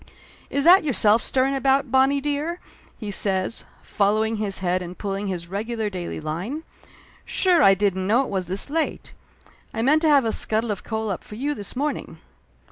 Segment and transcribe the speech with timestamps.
[0.49, 2.59] "Is that yourself stirring about, Bonnie dear?"
[2.97, 6.63] he says, following his head and pulling his regular daily line.
[7.23, 9.13] "Sure I didn't know it was this late!
[9.75, 12.17] I meant to have a scuttle of coal up for you this morning